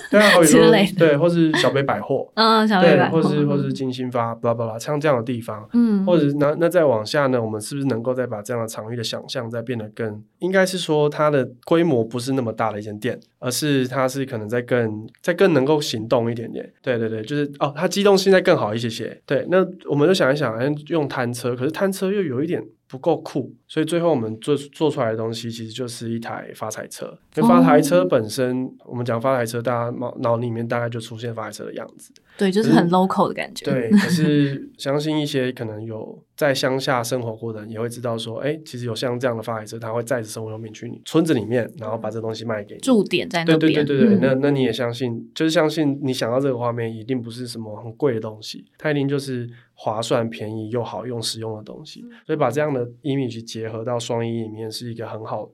[0.10, 0.60] 对啊，好比说
[0.98, 22.64] 对，或是小北百货，嗯，小北百货，或是或是金星发，巴拉巴拉，像这样的地方，嗯，或者那那再往下呢，我们是不是能够再把这样的场域的想象再变得更，应该是说它的规模不是那么大的一间店，而是它是可能在更在更能够行动一点点，对对对，就是哦，它机动性再更好一些些，对，那我们就想一想，用摊车，可是摊车又有一点。
[22.89, 27.06] 不够酷，所以最后我们做做出来的东西其实就是一台发财车。
[27.36, 32.12] 因为发财车本身，哦、我们讲发财车，大家脑脑里面大概就出现发财车的样子。
[32.36, 33.65] 对，就是很 local 的感觉。
[33.65, 42.82] 对， 可是相信一些可能有在乡下生活过的人也会知道说，哎，其实有像这样的发财车，他会载着生活用品去你村子里面，然后把这东西卖给你。
[42.82, 43.60] 驻点在那边。
[43.60, 49.47] 对对对对对，嗯、那那你也相信，就是相信你想到这个画面，一定不是什么很贵的东西，它一定就是。
[49.82, 55.50] 划算、便宜又好用、实用的东西，所以把这样的 image 结合到双一里面，是一个很好。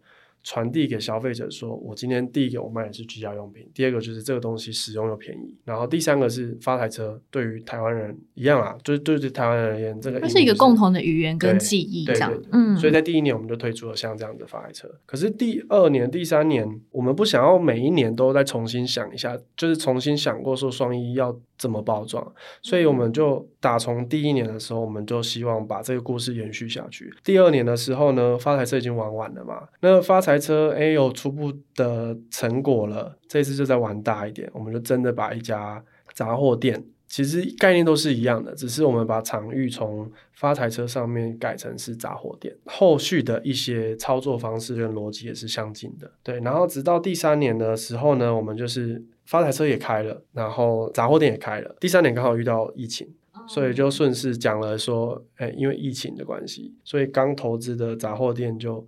[0.47, 12.37] 传递给消费者说，我今天第一个我卖的是居家用品，第二个就是这个东西实用又便宜，然后第三个是发财车，对于台湾人一样啊，就是对于台湾人而言，这个它是一个共同的语言跟记忆，这样，对。
[12.37, 27.11] 对对，嗯，所以在第一年我们就推出了像这样的发财车，可是第二年、第三年，我们不想要每一年都再重新想一下，就是重新想过说双一要怎么包装，所以我们就打从第一年的时候，我们就希望把这个故事延续下去。
[27.23, 30.35] 第二年的时候呢，发财车已经玩完了嘛，那发财。
[30.45, 46.11] 车哎有初步的成果了，这次就再玩大一点，我们就真的把一家杂货店，其实概念都是一样的，只是我们把场域从发财车上面改成是杂货店，后续的一些操作方式跟逻辑也是相近的。
[46.21, 51.75] 对，然后直到第三年的时候呢，我们就是发财车也开了，然后杂货店也开了。
[51.79, 53.07] 第三年刚好遇到疫情，
[53.47, 58.85] 所以就顺势讲了说，哎，因为疫情的关系，所以刚投资的杂货店就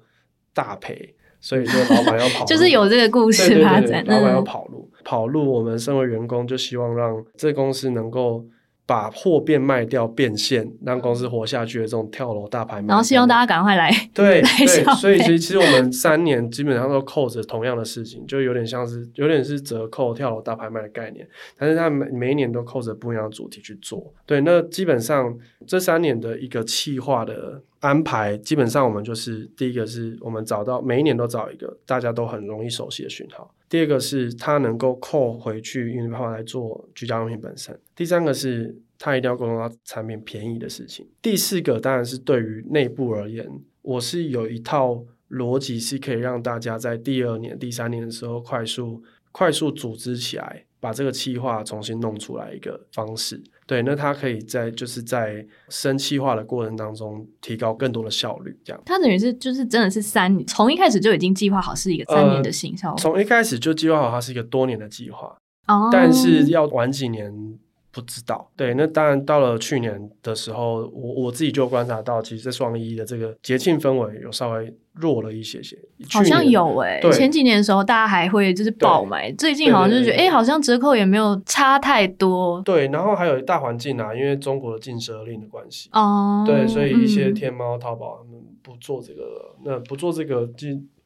[0.54, 1.14] 大赔。
[1.40, 4.04] 所以说老板要跑路， 就是有这个故事发展。
[4.08, 5.50] 老板要跑路，嗯、跑路。
[5.54, 8.44] 我们身为员工，就希望让这公司能够
[8.88, 12.88] 把货变卖掉变现，让公司活下去的这种跳楼大拍卖。
[12.88, 14.84] 然后希望大家赶快来， 对来对。
[14.96, 24.12] 所以其实其实我们三年基本上都扣着同样的事情，就有点像是有点是折扣跳楼大拍卖的概念，但是它每每一年都扣着不一样的主题去做。
[24.26, 27.62] 对，那基本上这三年的一个企划的。
[27.80, 43.48] 安排基本上我们就是第一个是我们找到每一年都找一个大家都很容易熟悉的讯号，第二个是他能够扣回去 Unipapa 来做居家用品本身，第三个是他一定要沟通到产品便宜的事情，第四个当然是对于内部而言，
[43.82, 53.44] 我是有一套逻辑是可以让大家在第二年、第三年的时候快速快速组织起来，把这个企划重新弄出来一个方式。
[53.68, 58.82] 对，那它可以在就是在生气化的过程当中提高更多的效率，这样。
[58.86, 62.96] 它等于是就是真的是三年，从一开始就已经计划好是一个三年的行销。
[62.96, 67.60] 从、呃、一开始就计划好它是一个多年的计划，哦，但是要晚几年。
[67.98, 68.48] 不知道。
[68.56, 75.76] 对，那当然到了去年的时候，我我自己就观察到，其实，在双一的这个节庆氛围有稍微弱了一些些。
[76.12, 82.62] 好像有哎、欸，前几年的时候大家还会就是爆买，最近好像就是觉得哎、欸，好像折扣也没有差太多。
[82.62, 90.48] 对，然后还有大环境啊，因为中国的禁奢令的关系哦，对，所以一些天猫、淘宝他们不做这个了，那不做这个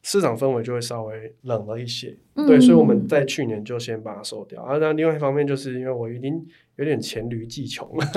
[0.04, 4.60] 市场氛围就会稍微冷了一些，嗯、对，所以我们在去年就先把它收掉。
[4.60, 6.44] 啊，那另外一方面就是因为我已经
[6.82, 8.10] 有点黔驴技穷了，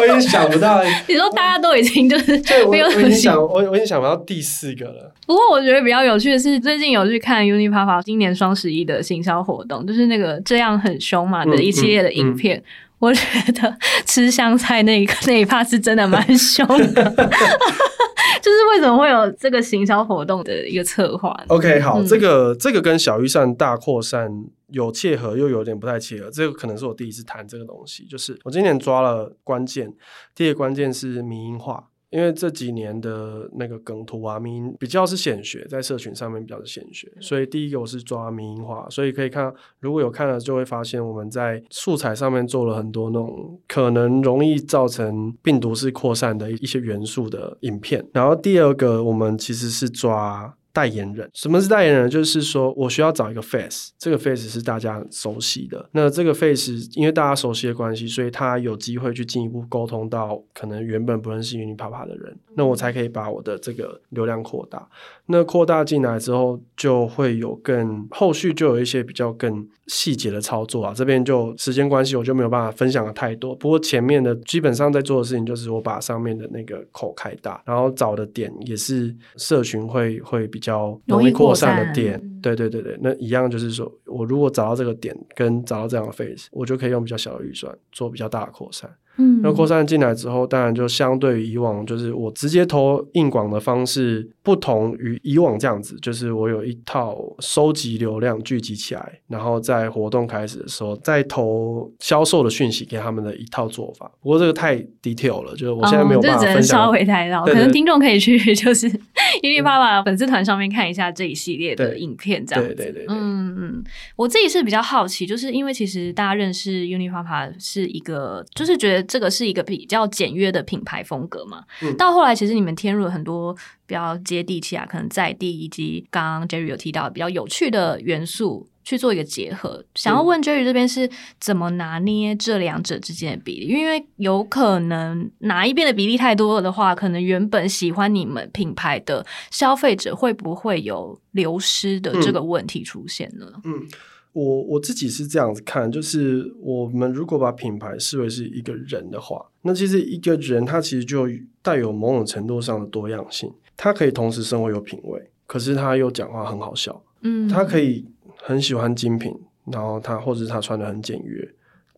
[0.00, 0.82] 我已经想不到。
[1.06, 2.32] 你说大家都已经就是
[2.68, 5.14] 没有，我我已经想我我已经想不到第四个了。
[5.26, 12.56] 不过我觉得比较有趣的是，最近有去看 Unipapa 今年双十一的行销活动，就是那个这样很凶嘛的一系列的影片。
[12.56, 13.22] 嗯嗯嗯我觉
[13.54, 17.02] 得吃香菜那一个那一趴是真的蛮凶的，
[18.42, 24.30] 就是为什么会有这个行销活动的一个策划？OK，好，嗯、这个这个跟小预算大扩散
[24.68, 26.30] 有切合，又有点不太切合。
[26.30, 29.92] 这个可能是我第一次谈这个东西，就是我今年抓了关键，
[30.34, 31.89] 第一个关键是民营化。
[32.10, 48.04] 因为这几年的那个梗图啊，迷比较是显学，在社群上面比较是显学，所以第一个我是抓迷因化，所以可以看，如果有看了就会发现我们在素材上面做了很多那种可能容易造成病毒式扩散的一些元素的影片。
[48.12, 50.56] 然后第二个我们其实是抓。
[50.72, 52.08] 代言人，什么是代言人？
[52.08, 55.88] 就是说我需要找一个 face，这个 face 是大家熟悉的。
[55.92, 64.88] 那这个 face 因为大家熟悉的关系，所以他有机会去进一步沟通到可能原本不认识 Unipapa 的人，那我才可以把我的这个流量扩大。
[65.26, 70.92] 那扩大进来之后，就会有更后续就有一些比较更细节的操作啊。
[70.94, 73.54] 这边就时间关系，我就没有办法分享的太多。
[73.56, 80.59] 不过前面的基本上在做的事情，就是我把上面的那个口开大，然后找的点也是社群会会比。
[80.60, 88.94] 比较容易扩散的点，对对对对，那一样就是说，我如果找到这个点，跟找到这样的 face，我就可以用比较小的预算做比较大的扩散。
[89.20, 104.10] 嗯，那扩散进来之后，当然就相对于以往，就是我直接投硬广的方式，不同于以往这样子，就是我有一套收集流量聚集起来，然后在活动开始的时候再投销售的讯息给他们的一套做法。
[104.22, 106.80] 不过这个太 detail 了，就是我现在没有办法分享。
[106.80, 108.88] 哦、稍微太绕，可能听众可以去就是
[109.42, 112.74] Unipapa 粉丝团上面看一下这一系列的影片，这样子。
[112.74, 113.84] 对对对，对，对，嗯嗯，
[114.16, 119.06] 我自己是比较好奇，就是因为其实大家认识 Unipapa 是一个，就是觉得。
[119.10, 121.64] 这个是一个比较简约的品牌风格嘛？
[121.82, 123.52] 嗯，到后来其实你们添入了很多
[123.90, 129.84] 比较接地气啊，可能在地以及刚刚 Jerry 有提到比较有趣的元素去做一个结合。
[129.96, 131.10] 想要问 Jerry 这边是
[131.40, 133.66] 怎么拿捏这两者之间的比例？
[133.66, 143.46] 因为有可能哪一边的比例太多了的话，可能原本喜欢你们品牌的消费者会不会有流失的这个问题出现呢？
[143.64, 143.74] 嗯。
[143.74, 143.88] 嗯
[144.32, 151.26] 我我自己是这样子看，就是我们如果把品牌视为是一个人的话，那其实一个人他其实就
[151.62, 153.52] 带有某种程度上的多样性。
[153.82, 157.02] 他可以同时生活有品味，可是他又讲话很好笑。
[157.22, 158.04] 嗯，他可以
[158.36, 159.34] 很喜欢精品，
[159.72, 161.48] 然后他或者是他穿的很简约，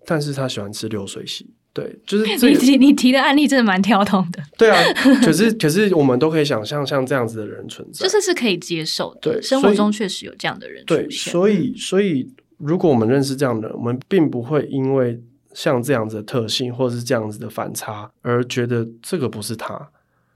[0.06, 1.50] 但是他喜欢吃流水席。
[1.72, 4.40] 对，就是你提你提的案例真的蛮跳动的。
[4.56, 4.78] 对啊，
[5.24, 9.20] 可是 可是我们都可以想象像这样子的人存在，就是是可以接受的。
[9.20, 11.04] 对，生活中确实有这样的人出现。
[11.04, 15.20] 对，所以所以如果我们认识这样的人，我们并不会因为
[15.52, 19.90] 像这样子的特性或者是这样子的反差而觉得这个不是他。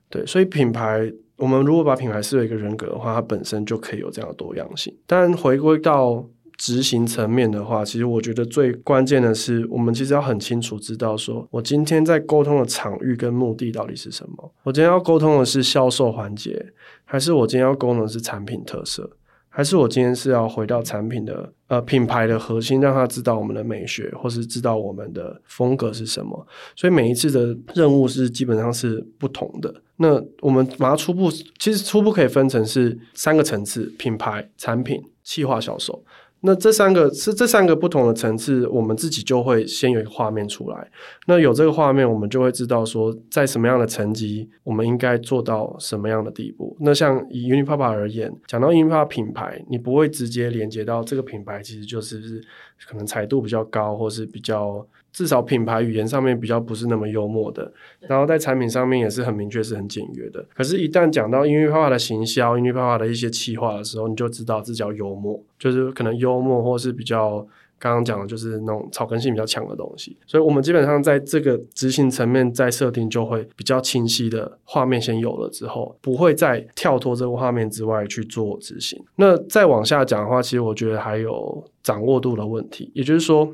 [0.08, 4.96] 对，所以品牌，我们如果把品牌视为一个人格的话，它本身就可以有这样的多样性。
[5.06, 6.26] 但回归到。
[6.58, 14.54] 执行层面的话，其实我觉得最关键的是，我们其实要很清楚知道，说我今天在沟通的场域跟目的到底是什么。
[14.62, 16.72] 我今天要沟通的是销售环节，
[17.04, 19.10] 还是我今天要沟通的是产品特色，
[19.50, 26.46] 还是我今天是要回到产品的呃品牌的核心，让他知道我们的美学，或是知道我们的风格是什么。
[26.74, 29.82] 所以每一次的任务是基本上是不同的。
[29.98, 36.04] 那我们把它初步，其实初步可以分成是三个层次：品牌、产品、企划、销售。
[36.40, 40.90] 那这三个是这三个不同的层次，我们自己就会先有一个画面出来。
[41.26, 46.76] 那有这个画面，我们就会知道说，在什么样的层级，我们应该做到什么样的地步。
[46.80, 52.40] 那像以 Unipapa 而言，讲到 Unipapa 品牌，你不会直接连接到这个品牌，其实就是
[52.86, 54.86] 可能彩度比较高，或是比较。
[55.16, 60.44] 至少品牌语言上面比较不是那么幽默的，然后在产品上面也是很明确，是很简约的。
[60.54, 67.38] 可是，一旦讲到 Unipapa 的行销、Unipapa 的一些企划的时候，你就知道这叫幽默，就是可能幽默，或是比较
[67.78, 70.14] 刚刚讲的，就是那种草根性比较强的东西。
[70.26, 79.02] 所以，我们基本上在这个执行层面，在设定就会比较清晰的画面先有了之后，不会再跳脱这个画面之外去做执行。
[79.14, 83.50] 那再往下讲的话，其实我觉得还有掌握度的问题，也就是说。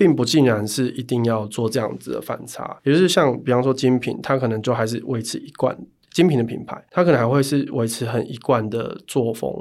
[0.00, 5.76] 并不尽然是一定要做这样子的反差，也就是像比方说精品，它可能就还是维持一贯
[6.10, 9.52] 精品的品牌，它可能还会是维持很一贯的作风。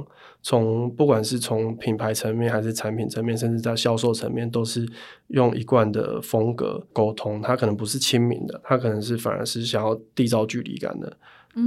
[0.41, 4.87] 从不管是从品牌层面，还是产品层面，甚至在销售层面，都是
[5.27, 7.41] 用一贯的风格沟通。
[7.41, 11.17] 它可能不是亲民的，它可能是反而是想要缔造距离感的。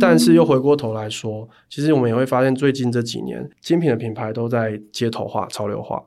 [0.00, 6.02] 但是又回过头来说，其实我们也会发现，最近这几年精品的品牌都在街头化、潮流化。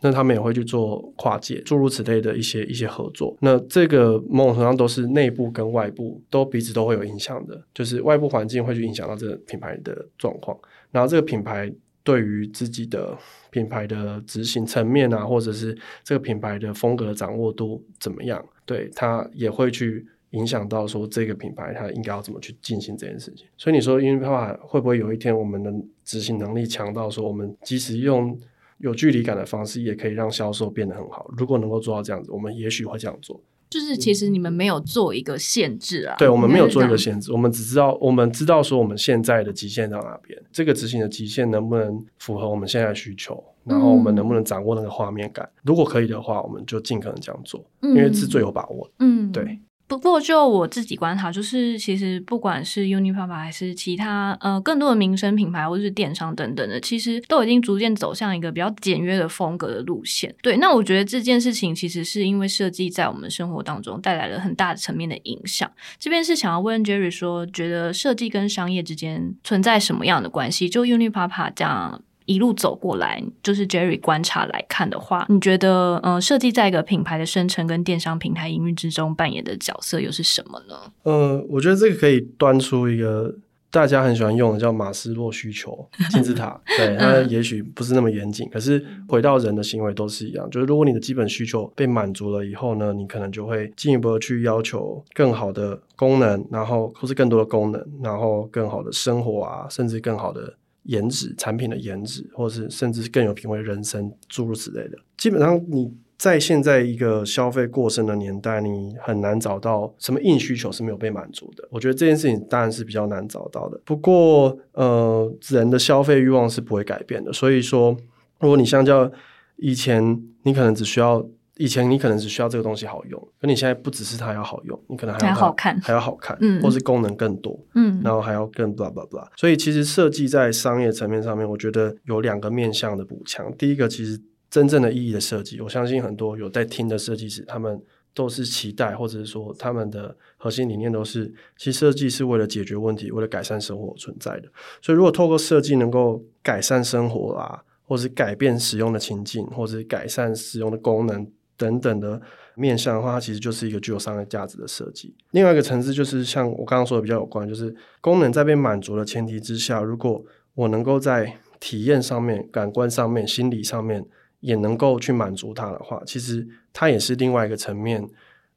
[0.00, 3.36] 那他们也会去做跨界，诸如此类的一些一些合作。
[3.40, 10.56] 那这个某种程度上都是内部跟外部都彼此都会有影响的，就是外部环境会去影响到这个品牌的状况，
[10.90, 11.72] 然后这个品牌
[12.04, 13.16] 对于自己的
[13.50, 23.46] 品牌的执行层面啊，或者是这个品牌的风格的掌握度怎么样，对，它也会去影响到说这个品牌它应该要怎么去进行这件事情。
[23.56, 25.72] 所以你说 u n i p a 会不会有一天我们的
[26.04, 28.38] 执行能力强到说，我们即使用
[28.78, 31.30] 有距离感的方式，也可以让销售变得很好。
[31.36, 33.40] 如果能够做到这样子，我们也许会这样做。
[33.70, 36.16] 就是其实你们没有做一个限制啊。
[36.18, 45.44] 对，我们没有做一个限制，我们只知道我们知道说我们现在的极限在哪边，这个执行的极限能不能符合我们现在的需求，然后我们能不能掌握那个画面感。
[45.44, 48.94] 嗯、如果可以的话，我们就尽可能这样做，因为是最有把握的。
[49.00, 49.58] 嗯，对。
[49.88, 60.32] 不过，就我自己观察，就是其实不管是 UNIQLOS 还是其他呃更多的民生品牌或者是电商等等的，其实都已经逐渐走向一个比较简约的风格的路线。
[60.42, 65.70] 对，那我觉得这件事情其实是因为设计在我们生活当中带来了很大的层面的影响。
[65.98, 70.68] 这边是想要问 Jerry 说，觉得设计跟商业之间存在什么样的关系？
[70.68, 72.02] 就 UNIQLOS 这样。
[72.28, 80.92] 一路走过来，就是 Jerry 观察来看的话，你觉得，嗯、呃，设计在一个品牌的生成跟电商平台营运之中扮演的角色又是什么呢？
[81.04, 83.34] 呃，我觉得这个可以端出一个
[83.70, 86.60] 大家很喜欢用的叫马斯洛需求 金字塔。
[86.76, 90.48] 对，它也许不是那么严谨，可是回到人的行为都是一样。
[90.50, 100.52] 就是如果你的基本需求被满足了以后呢，你可能就会进一步的去要求更好的功能，然后或是更多的功能，然后更好的生活啊，甚至更好的。
[100.88, 111.68] 颜值产品的颜值，或是甚至是更有品味人生诸如此类的，基本上你在现在一个消费过剩的年代，你很难找到什么硬需求是没有被满足的。
[111.70, 113.80] 我觉得这件事情当然是比较难找到的。
[113.84, 117.32] 不过，呃，人的消费欲望是不会改变的。
[117.32, 117.96] 所以说，
[118.40, 119.10] 如果你相较
[119.56, 121.24] 以前，你可能只需要。
[121.58, 129.26] 以前你可能只需要这个东西好用，可你现在不只是它要好用，你可能还要好看，还要好看，嗯，或是功能更多，嗯，然后还要更 blah blah blah。
[129.36, 133.52] 所以其实设计在商业层面上面，我觉得有两个面向的补强。
[133.58, 137.82] 第一个，其实真正的意义的设计，我相信很多有在听的设计师，他们
[138.14, 144.48] 都是期待，或者是说他们的核心理念都是，其实设计是为了解决问题，为了改善生活存在的。
[144.80, 151.26] 所以如果透过设计能够改善生活啊，或是改变使用的情境，或是改善使用的功能。
[151.58, 152.18] 等等的
[152.54, 155.14] 面向的话，它其实就是一个具有商业价值的设计。
[155.32, 164.04] 另外一个层次就是像我刚刚说的比较有关，就是功能在被满足的前提之下，如果我能够在体验上面、感官上面、心理上面
[164.40, 168.08] 也能够去满足它的话，其实它也是另外一个层面，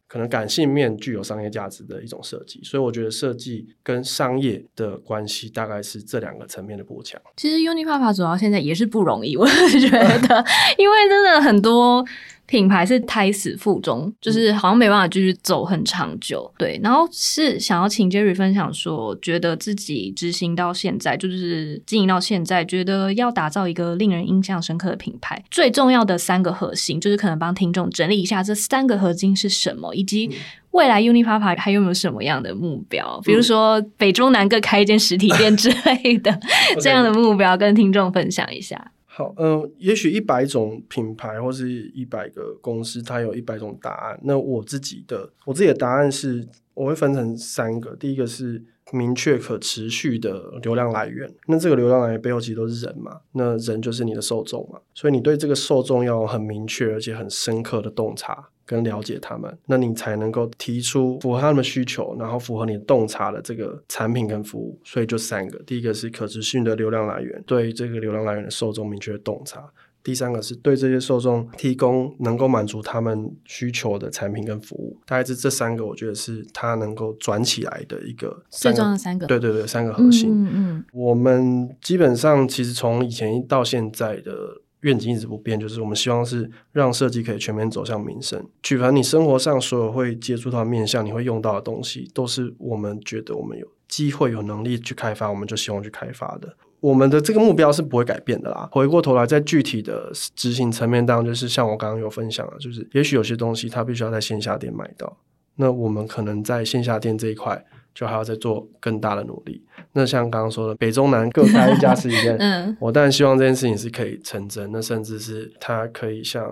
[0.07, 2.59] 可能感性面具有商业价值的一种设计。
[2.63, 7.19] 所以我觉得设计跟商业的关系大概是这两个层面的补强。
[7.37, 9.89] 其实 Unipapa 主要现在也是不容易，我觉
[10.27, 10.45] 得，
[10.77, 12.05] 因为真的很多。
[12.51, 16.51] 品牌是胎死腹中，就是好像没办法继续走很长久。
[16.57, 30.29] 对，然后是想要请 Jerry 分享说，觉得自己执行到现在，就是经营到现在，觉得要打造一个令人印象深刻的品牌，最重要的三个核心，就是可能帮听众整理一下这三个核心是什么，以及
[30.71, 36.37] 未来 Unipapa 还有没有什么样的目标，比如说北中南各开一间实体店之类的
[36.81, 38.91] 这样的目标，跟听众分享一下。
[39.38, 44.19] 嗯、也许一百种品牌或是一百个公司，它有一百种答案。
[44.24, 47.95] 那我自己的，我自己的答案是，我会分成三个。
[47.95, 51.31] 第一个是明确可持续的流量来源。
[51.47, 58.47] 那这个流量来源背后其实都是人嘛，那人就是你的受众嘛，所以你对这个受众要很明确而且很深刻的洞察。
[58.63, 64.79] 跟了解他们，那你才能够提出符合他们需求，然后符合你洞察的这个产品跟服务。
[64.85, 69.59] 所以就三个，第一个是可持续的流量来源，对这个流量来源的受众明确的洞察；
[70.03, 74.97] 第三个是对这些受众提供能够满足他们需求的产品跟服务。
[75.05, 79.27] 大概是这三个，我觉得是它能够转起来的一个最重要的三个。
[79.27, 80.29] 对对对，三个核心。
[80.31, 84.61] 嗯嗯，我们基本上其实从以前到现在的。
[84.81, 88.43] 愿景一直不变，就是我们希望是让设计可以全面走向民生。
[88.63, 96.55] 举凡你生活上所有会接触到面向，你会用到的东西，都是我们觉得我们有机会、有能力去开发，我们就希望去开发的。
[96.82, 98.67] 我们的这个目标是不会改变的啦。
[98.73, 105.15] 回过头来，在具体的执行层面当中，就是像我刚刚有分享的，就是也许有些东西它必须要在线下店买到，
[105.55, 107.63] 那我们可能在线下店这一块。
[107.93, 109.61] 就还要再做更大的努力。
[109.91, 114.71] 那像刚刚说的，北中南各开一家实体店， 嗯，我当然希望这件事情是可以成真。
[114.71, 116.49] 那甚至是它可以像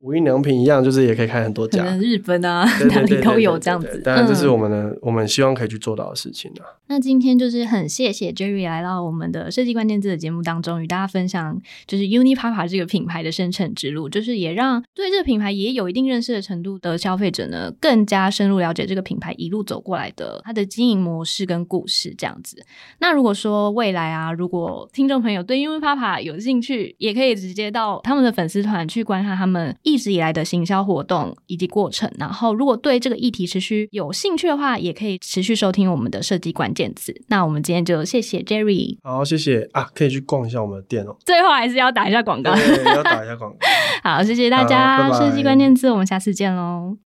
[0.00, 4.00] 无印良品一样，就是也可以开很多家，日本啊， 哪里都有这样子。
[4.02, 6.64] 当然，这是我们的、嗯，我们希望可以去做到的事情啊。
[6.88, 22.64] 那今天就是很谢谢 Jerry 来到我们的设计关键字的节目当中，与大家分享就是 Unipapa 这个品牌的生成之路，就是也让对这个品牌也有一定认识的程度的消费者呢，更加深入了解这个品牌一路走过来的它的经营模式跟故事这样子。
[22.98, 32.10] 那如果说未来啊，如果听众朋友对 Unipapa 有兴趣，也可以直接到他们的粉丝团去观看他们一直以来的行销活动以及过程。
[32.18, 37.14] 然后，如果对这个议题持续有兴趣的话，也可以持续收听我们的设计关键字。
[37.28, 41.16] 那我们今天就谢谢 Jerry，好，谢谢啊，可以去逛一下我们的店哦。
[41.24, 43.58] 最后还是要打一下广告，对，要打一下广告。
[44.02, 47.09] 好，谢谢大家，设计关键字，我们下次见喽。